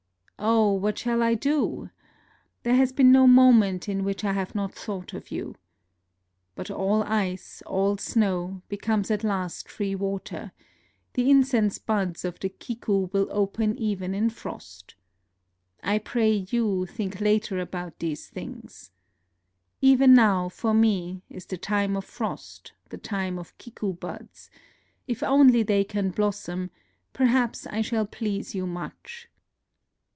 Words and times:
Oh! 0.51 0.73
what 0.73 0.97
shall 0.97 1.21
I 1.21 1.35
do? 1.35 1.91
There 2.63 2.73
has 2.75 2.91
been 2.91 3.11
no 3.11 3.27
moment 3.27 3.87
in 3.87 4.03
which 4.03 4.23
I 4.23 4.33
have 4.33 4.55
not 4.55 4.73
thought 4.73 5.13
of 5.13 5.29
you.... 5.29 5.53
But 6.55 6.71
all 6.71 7.03
ice, 7.03 7.61
all 7.67 7.97
snow, 7.99 8.63
becomes 8.67 9.11
at 9.11 9.23
last 9.23 9.69
free 9.69 9.93
water; 9.93 10.51
the 11.13 11.29
incense 11.29 11.77
buds 11.77 12.25
of 12.25 12.39
the 12.39 12.49
kiku 12.49 13.09
will 13.13 13.27
open 13.29 13.77
even 13.77 14.15
in 14.15 14.31
frost. 14.31 14.95
I 15.83 15.99
pray 15.99 16.47
you, 16.49 16.87
think 16.87 17.21
later 17.21 17.59
about 17.59 17.99
these 17.99 18.27
things.... 18.27 18.89
Even 19.79 20.15
now, 20.15 20.49
for 20.49 20.73
me, 20.73 21.21
is 21.29 21.45
the 21.45 21.57
time 21.59 21.95
of 21.95 22.03
frost, 22.03 22.73
the 22.89 22.97
time 22.97 23.37
of 23.37 23.55
kiku 23.59 23.93
buds: 23.93 24.49
if 25.05 25.21
only 25.21 25.61
they 25.61 25.83
can 25.83 26.09
blossom, 26.09 26.71
perhaps 27.13 27.67
I 27.67 27.81
shall 27.83 28.07
please 28.07 28.55
you 28.55 28.65
much. 28.65 29.27